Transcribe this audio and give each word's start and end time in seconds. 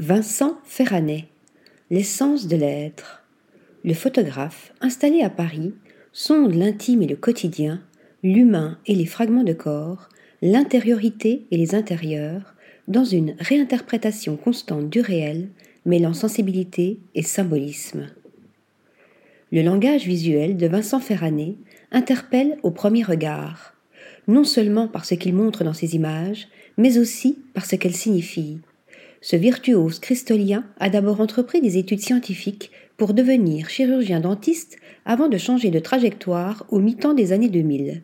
Vincent 0.00 0.58
Ferranet, 0.62 1.24
L'essence 1.90 2.46
de 2.46 2.54
l'être. 2.54 3.24
Le 3.82 3.94
photographe, 3.94 4.72
installé 4.80 5.22
à 5.22 5.28
Paris, 5.28 5.74
sonde 6.12 6.54
l'intime 6.54 7.02
et 7.02 7.08
le 7.08 7.16
quotidien, 7.16 7.82
l'humain 8.22 8.78
et 8.86 8.94
les 8.94 9.06
fragments 9.06 9.42
de 9.42 9.54
corps, 9.54 10.08
l'intériorité 10.40 11.46
et 11.50 11.56
les 11.56 11.74
intérieurs, 11.74 12.54
dans 12.86 13.02
une 13.02 13.34
réinterprétation 13.40 14.36
constante 14.36 14.88
du 14.88 15.00
réel, 15.00 15.48
mêlant 15.84 16.14
sensibilité 16.14 17.00
et 17.16 17.24
symbolisme. 17.24 18.06
Le 19.50 19.62
langage 19.62 20.06
visuel 20.06 20.56
de 20.56 20.68
Vincent 20.68 21.00
Ferranet 21.00 21.56
interpelle 21.90 22.56
au 22.62 22.70
premier 22.70 23.02
regard, 23.02 23.74
non 24.28 24.44
seulement 24.44 24.86
par 24.86 25.04
ce 25.04 25.16
qu'il 25.16 25.34
montre 25.34 25.64
dans 25.64 25.74
ses 25.74 25.96
images, 25.96 26.46
mais 26.76 26.98
aussi 26.98 27.36
par 27.52 27.66
ce 27.66 27.74
qu'elles 27.74 27.96
signifient 27.96 28.60
ce 29.20 29.36
virtuose 29.36 29.98
cristolien 29.98 30.64
a 30.78 30.90
d'abord 30.90 31.20
entrepris 31.20 31.60
des 31.60 31.76
études 31.76 32.00
scientifiques 32.00 32.70
pour 32.96 33.14
devenir 33.14 33.68
chirurgien 33.68 34.20
dentiste 34.20 34.76
avant 35.04 35.28
de 35.28 35.38
changer 35.38 35.70
de 35.70 35.78
trajectoire 35.78 36.66
au 36.70 36.78
mi-temps 36.78 37.14
des 37.14 37.32
années 37.32 37.48
2000. 37.48 38.02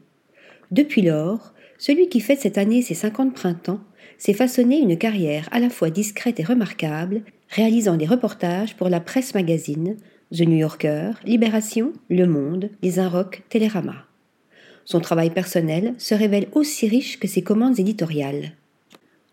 Depuis 0.71 1.03
lors, 1.03 1.53
celui 1.79 2.09
qui 2.09 2.21
fête 2.21 2.41
cette 2.41 2.59
année 2.59 2.83
ses 2.83 2.95
50 2.95 3.35
printemps 3.35 3.81
s'est 4.19 4.33
façonné 4.33 4.79
une 4.79 4.97
carrière 4.97 5.49
à 5.53 5.61
la 5.61 5.71
fois 5.71 5.91
discrète 5.91 6.41
et 6.41 6.45
remarquable, 6.45 7.23
réalisant 7.49 7.97
des 7.97 8.07
reportages 8.07 8.77
pour 8.77 8.89
la 8.89 9.01
presse 9.01 9.35
magazine, 9.35 9.97
The 10.33 10.43
New 10.43 10.57
Yorker, 10.57 11.13
Libération, 11.25 11.93
Le 12.09 12.27
Monde, 12.27 12.71
Les 12.83 12.99
Inrocks, 12.99 13.43
Télérama. 13.49 14.07
Son 14.85 15.01
travail 15.01 15.31
personnel 15.31 15.95
se 15.99 16.15
révèle 16.15 16.49
aussi 16.53 16.89
riche 16.89 17.19
que 17.19 17.29
ses 17.29 17.43
commandes 17.43 17.79
éditoriales 17.79 18.53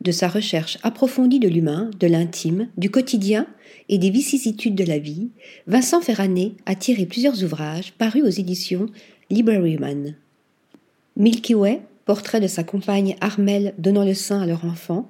de 0.01 0.11
sa 0.11 0.27
recherche 0.27 0.77
approfondie 0.83 1.39
de 1.39 1.47
l'humain, 1.47 1.89
de 1.99 2.07
l'intime, 2.07 2.67
du 2.77 2.89
quotidien 2.89 3.47
et 3.87 3.97
des 3.97 4.09
vicissitudes 4.09 4.75
de 4.75 4.83
la 4.83 4.99
vie, 4.99 5.29
Vincent 5.67 6.01
Ferranet 6.01 6.53
a 6.65 6.75
tiré 6.75 7.05
plusieurs 7.05 7.43
ouvrages 7.43 7.93
parus 7.93 8.23
aux 8.23 8.29
éditions 8.29 8.87
Libraryman. 9.29 10.15
Milky 11.15 11.53
Way, 11.53 11.81
portrait 12.05 12.41
de 12.41 12.47
sa 12.47 12.63
compagne 12.63 13.15
Armelle 13.21 13.73
donnant 13.77 14.05
le 14.05 14.13
sein 14.13 14.41
à 14.41 14.45
leur 14.45 14.65
enfant, 14.65 15.09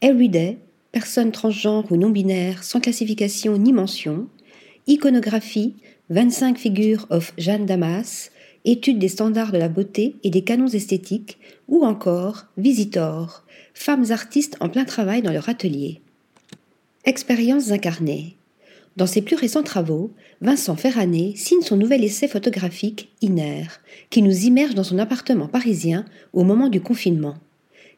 Everyday, 0.00 0.58
personne 0.92 1.32
transgenre 1.32 1.90
ou 1.90 1.96
non-binaire 1.96 2.62
sans 2.62 2.80
classification 2.80 3.56
ni 3.56 3.72
mention, 3.72 4.26
Iconographie, 4.86 5.76
25 6.10 6.58
figures 6.58 7.06
of 7.10 7.32
Jeanne 7.38 7.66
Damas, 7.66 8.30
étude 8.64 8.98
des 8.98 9.08
standards 9.08 9.52
de 9.52 9.58
la 9.58 9.68
beauté 9.68 10.16
et 10.22 10.30
des 10.30 10.42
canons 10.42 10.68
esthétiques, 10.68 11.38
ou 11.68 11.84
encore 11.84 12.46
Visitor, 12.56 13.44
femmes 13.74 14.10
artistes 14.10 14.56
en 14.60 14.68
plein 14.68 14.84
travail 14.84 15.22
dans 15.22 15.32
leur 15.32 15.48
atelier. 15.48 16.00
Expériences 17.04 17.70
incarnées. 17.70 18.36
Dans 18.96 19.06
ses 19.06 19.22
plus 19.22 19.36
récents 19.36 19.64
travaux, 19.64 20.12
Vincent 20.40 20.76
Ferranet 20.76 21.34
signe 21.36 21.62
son 21.62 21.76
nouvel 21.76 22.04
essai 22.04 22.28
photographique 22.28 23.10
Iner, 23.22 23.64
qui 24.10 24.22
nous 24.22 24.44
immerge 24.44 24.74
dans 24.74 24.84
son 24.84 24.98
appartement 24.98 25.48
parisien 25.48 26.04
au 26.32 26.44
moment 26.44 26.68
du 26.68 26.80
confinement. 26.80 27.36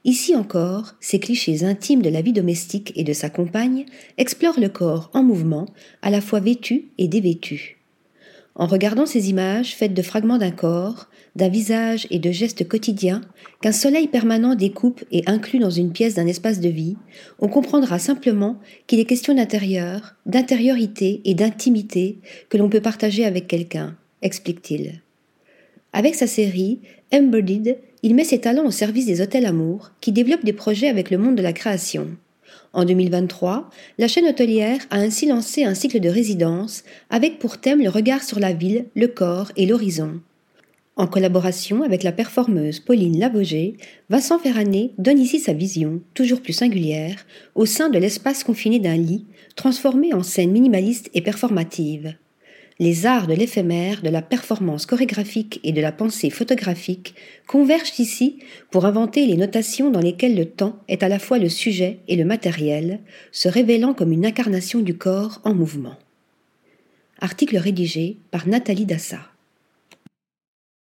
Ici 0.04 0.34
encore, 0.34 0.94
ces 1.00 1.18
clichés 1.18 1.64
intimes 1.64 2.00
de 2.00 2.08
la 2.08 2.22
vie 2.22 2.32
domestique 2.32 2.92
et 2.94 3.04
de 3.04 3.12
sa 3.12 3.28
compagne 3.28 3.86
explorent 4.18 4.60
le 4.60 4.68
corps 4.68 5.10
en 5.12 5.22
mouvement, 5.22 5.66
à 6.00 6.10
la 6.10 6.20
fois 6.20 6.40
vêtu 6.40 6.86
et 6.96 7.08
dévêtu. 7.08 7.75
En 8.58 8.66
regardant 8.66 9.04
ces 9.04 9.28
images 9.28 9.76
faites 9.76 9.92
de 9.92 10.00
fragments 10.00 10.38
d'un 10.38 10.50
corps, 10.50 11.08
d'un 11.36 11.50
visage 11.50 12.06
et 12.10 12.18
de 12.18 12.30
gestes 12.30 12.66
quotidiens, 12.66 13.20
qu'un 13.60 13.72
soleil 13.72 14.08
permanent 14.08 14.54
découpe 14.54 15.04
et 15.12 15.22
inclut 15.26 15.58
dans 15.58 15.70
une 15.70 15.92
pièce 15.92 16.14
d'un 16.14 16.26
espace 16.26 16.60
de 16.60 16.70
vie, 16.70 16.96
on 17.38 17.48
comprendra 17.48 17.98
simplement 17.98 18.58
qu'il 18.86 18.98
est 18.98 19.04
question 19.04 19.34
d'intérieur, 19.34 20.14
d'intériorité 20.24 21.20
et 21.26 21.34
d'intimité 21.34 22.18
que 22.48 22.56
l'on 22.56 22.70
peut 22.70 22.80
partager 22.80 23.26
avec 23.26 23.46
quelqu'un, 23.46 23.94
explique-t-il. 24.22 25.02
Avec 25.92 26.14
sa 26.14 26.26
série 26.26 26.80
Embodied, 27.12 27.78
il 28.02 28.14
met 28.14 28.24
ses 28.24 28.40
talents 28.40 28.66
au 28.66 28.70
service 28.70 29.06
des 29.06 29.20
hôtels 29.20 29.46
amour 29.46 29.90
qui 30.00 30.12
développent 30.12 30.44
des 30.44 30.54
projets 30.54 30.88
avec 30.88 31.10
le 31.10 31.18
monde 31.18 31.36
de 31.36 31.42
la 31.42 31.52
création. 31.52 32.08
En 32.76 32.84
2023, 32.84 33.70
la 33.96 34.06
chaîne 34.06 34.26
hôtelière 34.26 34.80
a 34.90 34.98
ainsi 34.98 35.24
lancé 35.24 35.64
un 35.64 35.72
cycle 35.72 35.98
de 35.98 36.10
résidence 36.10 36.84
avec 37.08 37.38
pour 37.38 37.56
thème 37.56 37.82
le 37.82 37.88
regard 37.88 38.22
sur 38.22 38.38
la 38.38 38.52
ville, 38.52 38.84
le 38.94 39.08
corps 39.08 39.50
et 39.56 39.64
l'horizon. 39.64 40.20
En 40.96 41.06
collaboration 41.06 41.82
avec 41.82 42.02
la 42.02 42.12
performeuse 42.12 42.80
Pauline 42.80 43.18
Lavogé, 43.18 43.78
Vincent 44.10 44.38
Ferranet 44.38 44.90
donne 44.98 45.18
ici 45.18 45.38
sa 45.40 45.54
vision, 45.54 46.02
toujours 46.12 46.42
plus 46.42 46.52
singulière, 46.52 47.24
au 47.54 47.64
sein 47.64 47.88
de 47.88 47.98
l'espace 47.98 48.44
confiné 48.44 48.78
d'un 48.78 48.96
lit, 48.96 49.24
transformé 49.56 50.12
en 50.12 50.22
scène 50.22 50.52
minimaliste 50.52 51.08
et 51.14 51.22
performative 51.22 52.14
les 52.78 53.06
arts 53.06 53.26
de 53.26 53.34
l'éphémère, 53.34 54.02
de 54.02 54.10
la 54.10 54.22
performance 54.22 54.84
chorégraphique 54.84 55.60
et 55.64 55.72
de 55.72 55.80
la 55.80 55.92
pensée 55.92 56.30
photographique 56.30 57.14
convergent 57.46 57.98
ici 57.98 58.38
pour 58.70 58.84
inventer 58.84 59.26
les 59.26 59.36
notations 59.36 59.90
dans 59.90 60.00
lesquelles 60.00 60.36
le 60.36 60.46
temps 60.46 60.78
est 60.88 61.02
à 61.02 61.08
la 61.08 61.18
fois 61.18 61.38
le 61.38 61.48
sujet 61.48 62.00
et 62.08 62.16
le 62.16 62.24
matériel, 62.24 63.00
se 63.32 63.48
révélant 63.48 63.94
comme 63.94 64.12
une 64.12 64.26
incarnation 64.26 64.80
du 64.80 64.96
corps 64.96 65.40
en 65.44 65.54
mouvement. 65.54 65.96
Article 67.20 67.56
rédigé 67.56 68.18
par 68.30 68.46
Nathalie 68.46 68.84
Dassa. 68.84 69.20